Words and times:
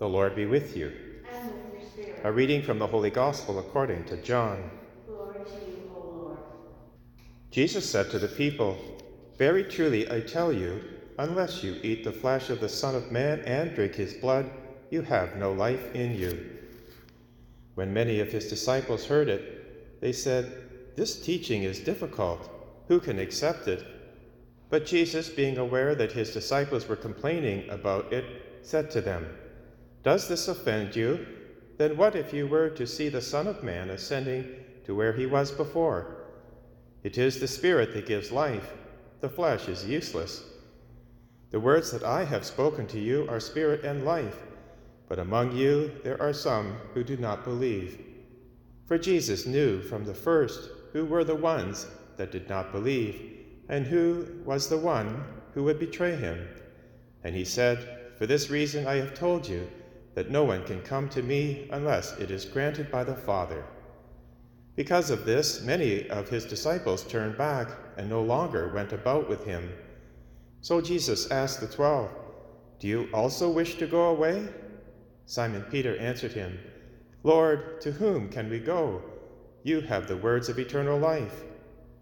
The 0.00 0.08
Lord 0.08 0.34
be 0.34 0.46
with 0.46 0.78
you. 0.78 0.92
And 1.30 1.52
with 1.52 1.74
your 1.74 1.90
spirit. 1.90 2.20
A 2.24 2.32
reading 2.32 2.62
from 2.62 2.78
the 2.78 2.86
Holy 2.86 3.10
Gospel 3.10 3.58
according 3.58 4.04
to 4.04 4.16
John. 4.22 4.70
Glory 5.06 5.44
to 5.44 5.50
you, 5.50 5.92
O 5.94 5.98
Lord. 5.98 6.38
Jesus 7.50 7.86
said 7.86 8.10
to 8.10 8.18
the 8.18 8.26
people, 8.26 8.78
Very 9.36 9.62
truly 9.62 10.10
I 10.10 10.20
tell 10.20 10.54
you, 10.54 10.82
unless 11.18 11.62
you 11.62 11.76
eat 11.82 12.02
the 12.02 12.12
flesh 12.12 12.48
of 12.48 12.60
the 12.60 12.68
Son 12.68 12.94
of 12.94 13.12
Man 13.12 13.40
and 13.40 13.74
drink 13.74 13.94
his 13.94 14.14
blood, 14.14 14.50
you 14.88 15.02
have 15.02 15.36
no 15.36 15.52
life 15.52 15.94
in 15.94 16.16
you. 16.16 16.48
When 17.74 17.92
many 17.92 18.20
of 18.20 18.32
his 18.32 18.48
disciples 18.48 19.04
heard 19.04 19.28
it, 19.28 20.00
they 20.00 20.12
said, 20.12 20.62
This 20.96 21.20
teaching 21.22 21.64
is 21.64 21.78
difficult. 21.78 22.48
Who 22.88 23.00
can 23.00 23.18
accept 23.18 23.68
it? 23.68 23.84
But 24.70 24.86
Jesus, 24.86 25.28
being 25.28 25.58
aware 25.58 25.94
that 25.94 26.12
his 26.12 26.32
disciples 26.32 26.88
were 26.88 26.96
complaining 26.96 27.68
about 27.68 28.10
it, 28.14 28.24
said 28.62 28.90
to 28.92 29.02
them, 29.02 29.26
Does 30.02 30.28
this 30.28 30.48
offend 30.48 30.96
you? 30.96 31.26
Then 31.76 31.96
what 31.96 32.16
if 32.16 32.32
you 32.32 32.46
were 32.46 32.70
to 32.70 32.86
see 32.86 33.08
the 33.08 33.20
Son 33.20 33.46
of 33.46 33.62
Man 33.62 33.90
ascending 33.90 34.46
to 34.84 34.94
where 34.94 35.12
he 35.12 35.26
was 35.26 35.50
before? 35.50 36.16
It 37.02 37.18
is 37.18 37.38
the 37.38 37.48
Spirit 37.48 37.92
that 37.94 38.06
gives 38.06 38.30
life, 38.30 38.72
the 39.20 39.28
flesh 39.28 39.68
is 39.68 39.84
useless. 39.84 40.44
The 41.50 41.60
words 41.60 41.90
that 41.90 42.04
I 42.04 42.24
have 42.24 42.44
spoken 42.44 42.86
to 42.88 42.98
you 42.98 43.26
are 43.28 43.40
spirit 43.40 43.84
and 43.84 44.04
life, 44.04 44.36
but 45.08 45.18
among 45.18 45.56
you 45.56 45.90
there 46.04 46.20
are 46.22 46.32
some 46.32 46.76
who 46.94 47.02
do 47.02 47.16
not 47.16 47.44
believe. 47.44 47.98
For 48.86 48.96
Jesus 48.98 49.46
knew 49.46 49.82
from 49.82 50.04
the 50.04 50.14
first 50.14 50.70
who 50.92 51.04
were 51.04 51.24
the 51.24 51.34
ones 51.34 51.86
that 52.16 52.30
did 52.30 52.48
not 52.48 52.72
believe, 52.72 53.20
and 53.68 53.86
who 53.86 54.26
was 54.44 54.68
the 54.68 54.78
one 54.78 55.24
who 55.54 55.64
would 55.64 55.78
betray 55.78 56.14
him. 56.14 56.48
And 57.24 57.34
he 57.34 57.44
said, 57.44 58.14
For 58.16 58.26
this 58.26 58.48
reason 58.48 58.86
I 58.86 58.94
have 58.96 59.14
told 59.14 59.46
you 59.46 59.68
that 60.14 60.30
no 60.30 60.44
one 60.44 60.64
can 60.64 60.82
come 60.82 61.08
to 61.08 61.22
me 61.22 61.68
unless 61.72 62.18
it 62.18 62.30
is 62.30 62.44
granted 62.44 62.90
by 62.90 63.04
the 63.04 63.14
Father. 63.14 63.64
Because 64.76 65.10
of 65.10 65.24
this, 65.24 65.62
many 65.62 66.08
of 66.10 66.28
his 66.28 66.44
disciples 66.44 67.04
turned 67.04 67.36
back 67.36 67.68
and 67.96 68.08
no 68.08 68.22
longer 68.22 68.72
went 68.72 68.92
about 68.92 69.28
with 69.28 69.44
him. 69.44 69.72
So 70.62 70.80
Jesus 70.80 71.30
asked 71.30 71.60
the 71.60 71.66
twelve, 71.66 72.10
Do 72.78 72.88
you 72.88 73.08
also 73.12 73.50
wish 73.50 73.76
to 73.76 73.86
go 73.86 74.06
away? 74.06 74.48
Simon 75.26 75.62
Peter 75.70 75.96
answered 75.98 76.32
him, 76.32 76.58
Lord, 77.22 77.80
to 77.82 77.92
whom 77.92 78.28
can 78.30 78.48
we 78.48 78.58
go? 78.58 79.02
You 79.62 79.80
have 79.82 80.08
the 80.08 80.16
words 80.16 80.48
of 80.48 80.58
eternal 80.58 80.98
life. 80.98 81.44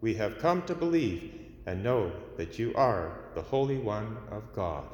We 0.00 0.14
have 0.14 0.38
come 0.38 0.62
to 0.62 0.74
believe 0.74 1.32
and 1.66 1.82
know 1.82 2.12
that 2.36 2.58
you 2.58 2.74
are 2.74 3.20
the 3.34 3.42
Holy 3.42 3.78
One 3.78 4.18
of 4.30 4.52
God. 4.52 4.84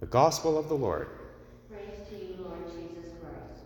The 0.00 0.06
Gospel 0.06 0.56
of 0.56 0.70
the 0.70 0.74
Lord. 0.74 1.08
Praise 1.70 2.08
to 2.08 2.14
you, 2.14 2.34
Lord 2.42 2.64
Jesus 2.68 3.12
Christ. 3.20 3.64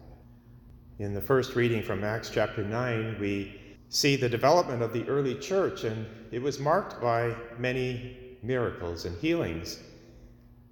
In 0.99 1.15
the 1.15 1.21
first 1.21 1.55
reading 1.55 1.81
from 1.81 2.03
Acts 2.03 2.29
chapter 2.29 2.65
9, 2.65 3.19
we 3.21 3.61
see 3.89 4.17
the 4.17 4.29
development 4.29 4.83
of 4.83 4.93
the 4.93 5.07
early 5.07 5.37
church, 5.37 5.85
and 5.85 6.05
it 6.33 6.43
was 6.43 6.59
marked 6.59 7.01
by 7.01 7.37
many 7.57 8.37
miracles 8.43 9.05
and 9.05 9.17
healings. 9.19 9.79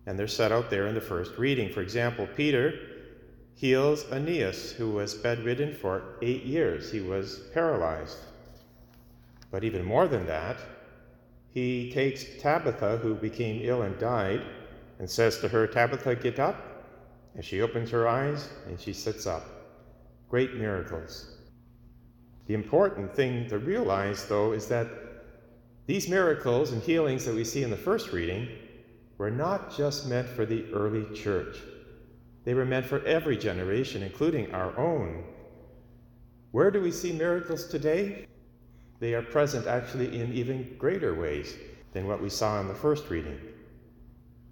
And 0.07 0.19
they're 0.19 0.27
set 0.27 0.51
out 0.51 0.69
there 0.69 0.89
in 0.89 0.97
the 0.97 1.01
first 1.01 1.39
reading. 1.39 1.73
For 1.73 1.81
example, 1.81 2.27
Peter 2.37 2.75
heals 3.55 4.05
Aeneas, 4.11 4.73
who 4.73 4.91
was 4.91 5.15
bedridden 5.15 5.77
for 5.77 6.17
eight 6.23 6.43
years. 6.43 6.91
He 6.91 7.01
was 7.01 7.39
paralyzed. 7.55 8.19
But 9.53 9.63
even 9.63 9.85
more 9.85 10.09
than 10.09 10.27
that, 10.27 10.57
he 11.55 11.93
takes 11.93 12.25
Tabitha, 12.41 12.97
who 12.97 13.15
became 13.15 13.61
ill 13.63 13.83
and 13.83 13.97
died, 14.01 14.43
and 14.99 15.09
says 15.09 15.39
to 15.41 15.49
her, 15.49 15.67
Tabitha, 15.67 16.17
get 16.17 16.39
up. 16.39 16.57
And 17.35 17.45
she 17.45 17.63
opens 17.63 17.91
her 17.91 18.07
eyes 18.07 18.49
and 18.67 18.79
she 18.79 18.93
sits 18.93 19.27
up. 19.27 19.45
Great 20.29 20.55
miracles. 20.55 21.39
The 22.47 22.55
important 22.55 23.15
thing 23.15 23.49
to 23.49 23.59
realize, 23.59 24.27
though, 24.27 24.53
is 24.53 24.67
that 24.69 24.89
these 25.87 26.09
miracles 26.09 26.73
and 26.73 26.83
healings 26.83 27.25
that 27.25 27.35
we 27.35 27.45
see 27.45 27.63
in 27.63 27.71
the 27.71 27.77
first 27.77 28.13
reading 28.13 28.49
were 29.19 29.31
not 29.31 29.75
just 29.77 30.09
meant 30.09 30.29
for 30.29 30.45
the 30.45 30.65
early 30.73 31.05
church, 31.15 31.59
they 32.45 32.55
were 32.55 32.65
meant 32.65 32.87
for 32.87 33.05
every 33.07 33.37
generation, 33.37 34.03
including 34.03 34.53
our 34.53 34.77
own. 34.77 35.25
Where 36.51 36.71
do 36.71 36.81
we 36.81 36.91
see 36.91 37.13
miracles 37.13 37.67
today? 37.67 38.27
They 38.99 39.15
are 39.15 39.23
present 39.23 39.67
actually 39.67 40.21
in 40.21 40.33
even 40.33 40.77
greater 40.79 41.15
ways 41.15 41.57
than 41.93 42.07
what 42.07 42.23
we 42.23 42.29
saw 42.29 42.61
in 42.61 42.69
the 42.69 42.75
first 42.75 43.11
reading. 43.11 43.39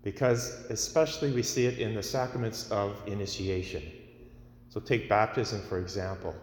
Because 0.03 0.65
especially 0.71 1.33
we 1.33 1.43
see 1.43 1.67
it 1.67 1.79
in 1.79 1.95
the 1.95 2.03
sacraments 2.03 2.71
of 2.71 2.97
initiation. 3.07 3.83
So 4.69 4.81
take 4.81 5.09
baptism, 5.09 5.61
for 5.63 5.79
example. 5.79 6.35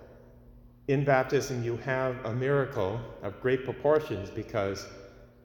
In 0.88 1.04
baptism, 1.04 1.64
you 1.64 1.78
have 1.78 2.24
a 2.26 2.34
miracle 2.34 3.00
of 3.24 3.42
great 3.42 3.66
proportions 3.66 4.30
because 4.30 4.88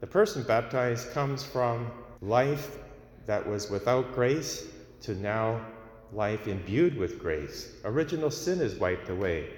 the 0.00 0.06
person 0.06 0.42
baptized 0.42 1.12
comes 1.12 1.42
from 1.42 1.90
life 2.20 2.76
that 3.26 3.48
was 3.48 3.70
without 3.70 4.14
grace 4.14 4.66
to 5.00 5.14
now 5.14 5.64
life 6.12 6.46
imbued 6.46 6.96
with 6.96 7.18
grace. 7.18 7.72
Original 7.84 8.30
sin 8.30 8.60
is 8.60 8.74
wiped 8.76 9.08
away. 9.08 9.48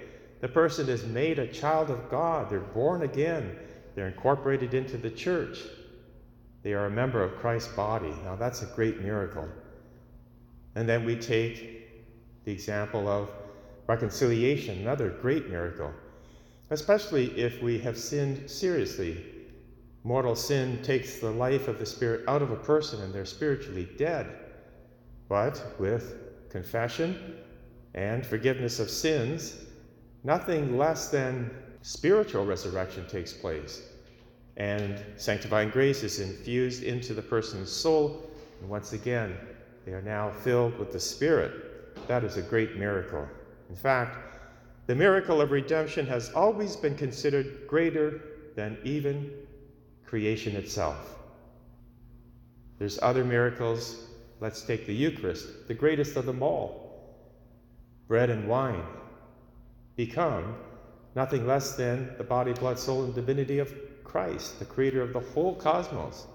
The 0.41 0.47
person 0.47 0.89
is 0.89 1.05
made 1.05 1.39
a 1.39 1.47
child 1.47 1.89
of 1.89 2.09
God. 2.09 2.49
They're 2.49 2.59
born 2.59 3.03
again. 3.03 3.57
They're 3.95 4.07
incorporated 4.07 4.73
into 4.73 4.97
the 4.97 5.09
church. 5.09 5.59
They 6.65 6.73
are 6.73 6.87
a 6.87 6.89
member 6.89 7.21
of 7.21 7.35
Christ's 7.35 7.71
body. 7.73 8.11
Now, 8.23 8.35
that's 8.35 8.63
a 8.63 8.65
great 8.65 8.99
miracle. 8.99 9.47
And 10.73 10.89
then 10.89 11.05
we 11.05 11.15
take 11.15 12.43
the 12.43 12.51
example 12.51 13.07
of 13.07 13.29
reconciliation, 13.85 14.79
another 14.79 15.11
great 15.11 15.47
miracle, 15.47 15.93
especially 16.71 17.27
if 17.39 17.61
we 17.61 17.77
have 17.77 17.99
sinned 17.99 18.49
seriously. 18.49 19.23
Mortal 20.03 20.35
sin 20.35 20.81
takes 20.81 21.19
the 21.19 21.29
life 21.29 21.67
of 21.67 21.77
the 21.77 21.85
spirit 21.85 22.27
out 22.27 22.41
of 22.41 22.49
a 22.49 22.55
person 22.55 22.99
and 23.03 23.13
they're 23.13 23.25
spiritually 23.25 23.87
dead. 23.99 24.25
But 25.29 25.63
with 25.77 26.15
confession 26.49 27.35
and 27.93 28.25
forgiveness 28.25 28.79
of 28.79 28.89
sins, 28.89 29.65
nothing 30.23 30.79
less 30.79 31.09
than 31.09 31.51
spiritual 31.83 32.43
resurrection 32.43 33.05
takes 33.07 33.33
place. 33.33 33.83
And 34.57 35.03
sanctifying 35.17 35.69
grace 35.69 36.03
is 36.03 36.19
infused 36.19 36.83
into 36.83 37.13
the 37.13 37.21
person's 37.21 37.69
soul. 37.69 38.29
And 38.61 38.69
once 38.69 38.93
again, 38.93 39.37
they 39.85 39.91
are 39.91 40.01
now 40.01 40.31
filled 40.31 40.77
with 40.79 40.91
the 40.91 40.99
Spirit. 40.99 42.07
That 42.07 42.23
is 42.23 42.37
a 42.37 42.41
great 42.41 42.77
miracle. 42.77 43.27
In 43.69 43.75
fact, 43.75 44.17
the 44.87 44.95
miracle 44.95 45.41
of 45.41 45.51
redemption 45.51 46.05
has 46.07 46.31
always 46.33 46.75
been 46.75 46.95
considered 46.95 47.67
greater 47.67 48.21
than 48.55 48.77
even 48.83 49.31
creation 50.05 50.55
itself. 50.55 51.15
There's 52.77 52.99
other 53.01 53.23
miracles. 53.23 54.07
Let's 54.39 54.61
take 54.61 54.85
the 54.85 54.93
Eucharist, 54.93 55.67
the 55.67 55.73
greatest 55.73 56.15
of 56.15 56.25
them 56.25 56.43
all. 56.43 57.15
Bread 58.07 58.29
and 58.29 58.47
wine 58.47 58.83
become 59.95 60.55
nothing 61.15 61.47
less 61.47 61.75
than 61.75 62.15
the 62.17 62.23
body, 62.23 62.53
blood, 62.53 62.77
soul, 62.77 63.03
and 63.05 63.15
divinity 63.15 63.59
of 63.59 63.73
Christ, 64.05 64.59
the 64.59 64.65
creator 64.65 65.01
of 65.01 65.11
the 65.11 65.19
whole 65.19 65.55
cosmos. 65.55 66.27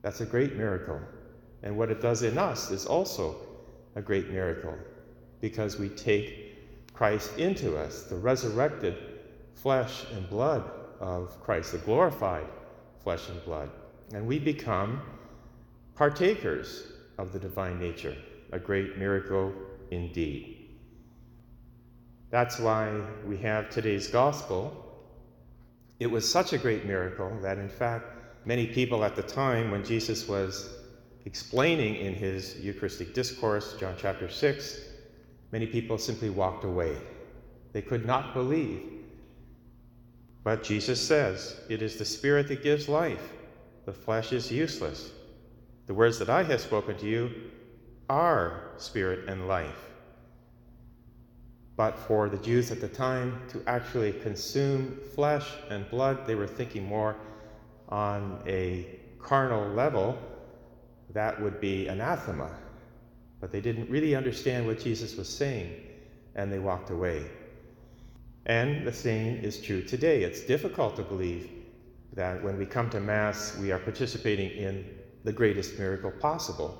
That's 0.00 0.22
a 0.22 0.26
great 0.26 0.56
miracle. 0.56 1.00
And 1.62 1.76
what 1.76 1.90
it 1.90 2.00
does 2.00 2.22
in 2.22 2.38
us 2.38 2.70
is 2.70 2.86
also 2.86 3.36
a 3.94 4.00
great 4.00 4.30
miracle 4.30 4.74
because 5.40 5.78
we 5.78 5.88
take 5.90 6.94
Christ 6.94 7.36
into 7.38 7.76
us, 7.76 8.04
the 8.04 8.16
resurrected 8.16 8.96
flesh 9.54 10.04
and 10.14 10.28
blood 10.30 10.64
of 11.00 11.40
Christ, 11.42 11.72
the 11.72 11.78
glorified 11.78 12.46
flesh 13.02 13.28
and 13.28 13.44
blood. 13.44 13.70
And 14.14 14.26
we 14.26 14.38
become 14.38 15.02
partakers 15.94 16.92
of 17.18 17.32
the 17.32 17.38
divine 17.38 17.78
nature, 17.78 18.16
a 18.52 18.58
great 18.58 18.96
miracle 18.96 19.52
indeed. 19.90 20.70
That's 22.30 22.58
why 22.58 23.00
we 23.26 23.36
have 23.38 23.70
today's 23.70 24.08
gospel. 24.08 24.87
It 26.00 26.10
was 26.10 26.30
such 26.30 26.52
a 26.52 26.58
great 26.58 26.84
miracle 26.84 27.36
that, 27.42 27.58
in 27.58 27.68
fact, 27.68 28.06
many 28.46 28.66
people 28.66 29.04
at 29.04 29.16
the 29.16 29.22
time 29.22 29.70
when 29.70 29.84
Jesus 29.84 30.28
was 30.28 30.70
explaining 31.24 31.96
in 31.96 32.14
his 32.14 32.56
Eucharistic 32.60 33.14
discourse, 33.14 33.76
John 33.78 33.94
chapter 33.98 34.28
6, 34.28 34.80
many 35.50 35.66
people 35.66 35.98
simply 35.98 36.30
walked 36.30 36.64
away. 36.64 36.96
They 37.72 37.82
could 37.82 38.06
not 38.06 38.32
believe. 38.32 38.82
But 40.44 40.62
Jesus 40.62 41.00
says, 41.04 41.60
It 41.68 41.82
is 41.82 41.96
the 41.96 42.04
Spirit 42.04 42.48
that 42.48 42.62
gives 42.62 42.88
life, 42.88 43.32
the 43.84 43.92
flesh 43.92 44.32
is 44.32 44.52
useless. 44.52 45.10
The 45.86 45.94
words 45.94 46.18
that 46.18 46.28
I 46.28 46.42
have 46.42 46.60
spoken 46.60 46.96
to 46.98 47.06
you 47.06 47.30
are 48.10 48.72
spirit 48.76 49.28
and 49.28 49.48
life. 49.48 49.90
But 51.78 51.96
for 51.96 52.28
the 52.28 52.38
Jews 52.38 52.72
at 52.72 52.80
the 52.80 52.88
time 52.88 53.40
to 53.50 53.62
actually 53.68 54.12
consume 54.12 54.98
flesh 55.14 55.48
and 55.70 55.88
blood, 55.90 56.26
they 56.26 56.34
were 56.34 56.48
thinking 56.48 56.84
more 56.84 57.16
on 57.88 58.42
a 58.48 58.98
carnal 59.20 59.68
level. 59.68 60.18
That 61.14 61.40
would 61.40 61.60
be 61.60 61.86
anathema. 61.86 62.50
but 63.40 63.52
they 63.52 63.60
didn't 63.60 63.88
really 63.88 64.16
understand 64.16 64.66
what 64.66 64.80
Jesus 64.80 65.16
was 65.16 65.28
saying, 65.28 65.72
and 66.34 66.52
they 66.52 66.58
walked 66.58 66.90
away. 66.90 67.24
And 68.46 68.84
the 68.84 68.92
same 68.92 69.36
is 69.44 69.60
true 69.60 69.82
today. 69.82 70.24
It's 70.24 70.40
difficult 70.40 70.96
to 70.96 71.02
believe 71.02 71.48
that 72.14 72.42
when 72.42 72.58
we 72.58 72.66
come 72.66 72.90
to 72.90 73.00
Mass, 73.00 73.56
we 73.60 73.70
are 73.70 73.78
participating 73.78 74.50
in 74.50 74.84
the 75.24 75.32
greatest 75.32 75.78
miracle 75.78 76.10
possible. 76.10 76.72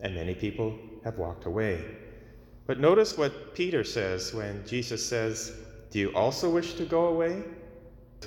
And 0.00 0.14
many 0.14 0.34
people 0.34 0.78
have 1.04 1.18
walked 1.18 1.44
away. 1.44 1.84
But 2.66 2.80
notice 2.80 3.18
what 3.18 3.54
Peter 3.54 3.84
says 3.84 4.32
when 4.32 4.66
Jesus 4.66 5.04
says, 5.04 5.52
Do 5.90 5.98
you 5.98 6.14
also 6.14 6.50
wish 6.50 6.74
to 6.74 6.84
go 6.84 7.08
away? 7.08 7.42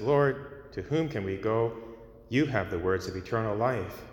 Lord, 0.01 0.71
to 0.73 0.81
whom 0.83 1.09
can 1.09 1.23
we 1.23 1.37
go? 1.37 1.73
You 2.29 2.45
have 2.45 2.69
the 2.69 2.79
words 2.79 3.07
of 3.07 3.15
eternal 3.15 3.55
life. 3.55 4.03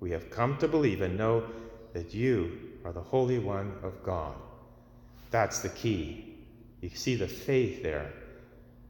We 0.00 0.10
have 0.10 0.30
come 0.30 0.56
to 0.58 0.68
believe 0.68 1.02
and 1.02 1.16
know 1.16 1.44
that 1.92 2.14
you 2.14 2.58
are 2.84 2.92
the 2.92 3.00
Holy 3.00 3.38
One 3.38 3.74
of 3.82 4.02
God. 4.02 4.34
That's 5.30 5.60
the 5.60 5.68
key. 5.68 6.36
You 6.80 6.88
see 6.90 7.14
the 7.14 7.28
faith 7.28 7.82
there. 7.82 8.12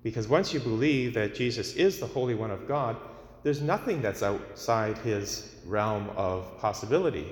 Because 0.03 0.29
once 0.29 0.55
you 0.55 0.61
believe 0.61 1.12
that 1.15 1.35
Jesus 1.35 1.75
is 1.75 1.99
the 1.99 2.06
Holy 2.06 2.35
One 2.35 2.50
of 2.50 2.67
God, 2.67 2.97
there's 3.43 3.61
nothing 3.61 4.00
that's 4.00 4.23
outside 4.23 4.97
his 4.99 5.55
realm 5.67 6.11
of 6.17 6.59
possibility. 6.59 7.27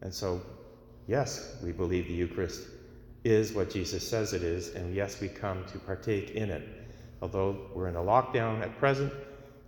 And 0.00 0.12
so, 0.12 0.40
yes, 1.06 1.56
we 1.62 1.72
believe 1.72 2.06
the 2.06 2.14
Eucharist 2.14 2.68
is 3.24 3.52
what 3.52 3.70
Jesus 3.70 4.06
says 4.06 4.32
it 4.32 4.42
is, 4.42 4.74
and 4.74 4.94
yes, 4.94 5.20
we 5.20 5.28
come 5.28 5.64
to 5.66 5.78
partake 5.78 6.30
in 6.32 6.50
it. 6.50 6.66
Although 7.20 7.68
we're 7.74 7.88
in 7.88 7.96
a 7.96 8.00
lockdown 8.00 8.62
at 8.62 8.76
present, 8.78 9.12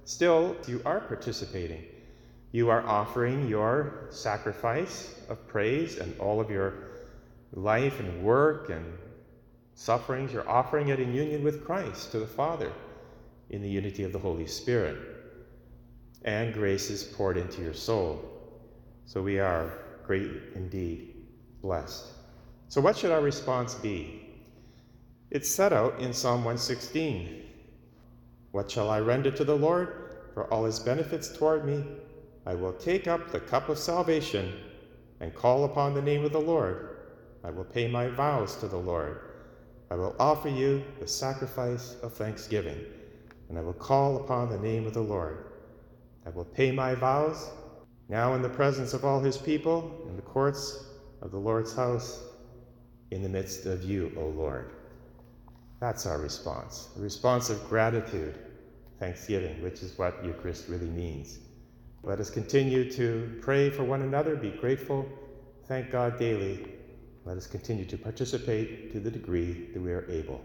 still, 0.05 0.57
you 0.67 0.83
are 0.85 1.01
participating. 1.01 1.85
You 2.51 2.69
are 2.71 2.85
offering 2.87 3.49
your 3.49 4.07
sacrifice 4.11 5.15
of 5.29 5.47
praise 5.47 5.99
and 5.99 6.19
all 6.19 6.41
of 6.41 6.51
your 6.51 6.75
life 7.53 8.01
and 8.01 8.23
work 8.23 8.71
and 8.71 8.85
sufferings. 9.75 10.33
You're 10.33 10.49
offering 10.49 10.89
it 10.89 11.01
in 11.01 11.15
union 11.15 11.45
with 11.45 11.65
Christ 11.65 12.11
to 12.13 12.19
the 12.19 12.27
Father 12.27 12.73
in 13.51 13.63
the 13.63 13.69
unity 13.69 14.03
of 14.03 14.13
the 14.13 14.19
Holy 14.19 14.47
Spirit. 14.47 14.99
And 16.25 16.55
grace 16.55 16.91
is 16.91 17.03
poured 17.03 17.37
into 17.37 17.63
your 17.63 17.75
soul. 17.75 18.25
So 19.05 19.23
we 19.23 19.39
are 19.39 19.79
great 20.07 20.31
indeed 20.55 21.15
blessed. 21.65 22.05
So, 22.69 22.81
what 22.83 22.97
should 22.97 23.11
our 23.11 23.23
response 23.23 23.75
be? 23.75 24.29
It's 25.31 25.49
set 25.49 25.73
out 25.73 25.99
in 25.99 26.13
Psalm 26.13 26.45
116. 26.45 27.43
What 28.53 28.71
shall 28.71 28.91
I 28.91 29.01
render 29.01 29.31
to 29.31 29.45
the 29.45 29.57
Lord 29.57 30.11
for 30.35 30.45
all 30.53 30.67
his 30.67 30.79
benefits 30.79 31.35
toward 31.35 31.65
me? 31.65 31.83
I 32.45 32.55
will 32.55 32.75
take 32.75 33.09
up 33.09 33.31
the 33.31 33.41
cup 33.41 33.71
of 33.71 33.79
salvation 33.79 34.53
and 35.21 35.35
call 35.35 35.65
upon 35.65 35.95
the 35.95 36.03
name 36.03 36.23
of 36.23 36.33
the 36.33 36.39
Lord. 36.39 36.99
I 37.43 37.51
will 37.51 37.65
pay 37.65 37.89
my 37.89 38.09
vows 38.09 38.57
to 38.57 38.69
the 38.69 38.77
Lord. 38.77 39.21
I 39.91 39.95
will 39.95 40.15
offer 40.19 40.51
you 40.51 40.85
the 41.01 41.09
sacrifice 41.09 41.97
of 42.03 42.13
thanksgiving, 42.13 42.81
and 43.49 43.59
I 43.59 43.63
will 43.63 43.73
call 43.73 44.19
upon 44.19 44.51
the 44.51 44.59
name 44.59 44.87
of 44.87 44.93
the 44.93 45.01
Lord. 45.01 45.47
I 46.27 46.31
will 46.31 46.45
pay 46.45 46.73
my 46.73 46.95
vows 46.95 47.49
now 48.11 48.35
in 48.35 48.43
the 48.43 48.51
presence 48.51 48.93
of 48.93 49.07
all 49.07 49.21
his 49.21 49.39
people, 49.39 50.05
in 50.11 50.17
the 50.17 50.23
courts 50.23 50.91
of 51.25 51.33
the 51.33 51.39
Lord's 51.39 51.75
house, 51.75 52.23
in 53.11 53.23
the 53.23 53.29
midst 53.29 53.67
of 53.67 53.83
you, 53.83 54.13
O 54.17 54.27
Lord. 54.27 54.71
That's 55.81 56.07
our 56.07 56.19
response, 56.19 56.89
a 56.97 57.01
response 57.01 57.51
of 57.51 57.69
gratitude, 57.69 58.39
thanksgiving, 58.99 59.63
which 59.63 59.83
is 59.83 59.99
what 59.99 60.25
Eucharist 60.25 60.69
really 60.69 60.89
means. 60.89 61.39
Let 62.03 62.21
us 62.21 62.31
continue 62.31 62.91
to 62.93 63.39
pray 63.41 63.71
for 63.71 63.85
one 63.85 64.03
another, 64.03 64.37
be 64.37 64.51
grateful, 64.51 65.07
thank 65.67 65.91
God 65.91 66.19
daily. 66.19 66.69
Let 67.25 67.39
us 67.39 67.47
continue 67.47 67.87
to 67.87 67.97
participate 67.97 68.93
to 68.93 69.01
the 69.01 69.11
degree 69.11 69.69
that 69.73 69.81
we 69.81 69.93
are 69.93 70.09
able. 70.11 70.41